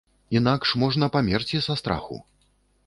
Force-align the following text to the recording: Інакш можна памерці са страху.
Інакш 0.37 0.69
можна 0.83 1.11
памерці 1.17 1.63
са 1.67 1.75
страху. 1.83 2.23